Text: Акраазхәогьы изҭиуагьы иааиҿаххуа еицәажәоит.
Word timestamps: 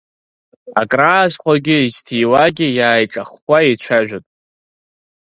Акраазхәогьы 0.81 1.77
изҭиуагьы 1.87 2.67
иааиҿаххуа 2.77 3.59
еицәажәоит. 3.65 4.25